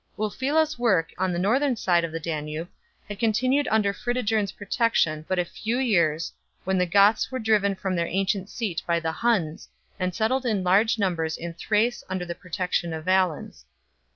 Ulfilas 0.17 0.69
s 0.69 0.79
work 0.79 1.13
on 1.19 1.31
the 1.31 1.37
northern 1.37 1.75
side 1.75 2.03
of 2.03 2.11
the 2.11 2.19
Danube 2.19 2.67
had 3.07 3.19
continued 3.19 3.67
under 3.69 3.93
Fritigern 3.93 4.41
s 4.45 4.51
protection 4.51 5.23
but 5.27 5.37
a 5.37 5.45
few 5.45 5.77
years, 5.77 6.33
when 6.63 6.79
the 6.79 6.87
Goths 6.87 7.29
were 7.31 7.37
driven 7.37 7.75
from 7.75 7.95
their 7.95 8.07
ancient 8.07 8.49
seat 8.49 8.81
by 8.87 8.99
the 8.99 9.11
Huns, 9.11 9.69
and 9.99 10.15
settled 10.15 10.43
in 10.47 10.63
large 10.63 10.97
numbers 10.97 11.37
in 11.37 11.53
Thrace 11.53 12.03
under 12.09 12.25
the 12.25 12.33
protection 12.33 12.93
of 12.93 13.05
Valens. 13.05 13.67